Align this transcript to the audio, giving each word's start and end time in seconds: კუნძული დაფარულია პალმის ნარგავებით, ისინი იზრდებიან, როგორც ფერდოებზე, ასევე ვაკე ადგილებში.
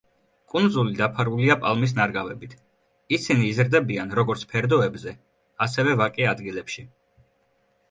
კუნძული 0.51 0.93
დაფარულია 1.01 1.57
პალმის 1.65 1.93
ნარგავებით, 1.99 2.55
ისინი 3.19 3.45
იზრდებიან, 3.51 4.17
როგორც 4.23 4.47
ფერდოებზე, 4.55 5.15
ასევე 5.69 5.97
ვაკე 6.03 6.29
ადგილებში. 6.35 6.91